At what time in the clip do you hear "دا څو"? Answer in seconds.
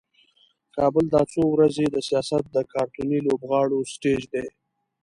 1.13-1.41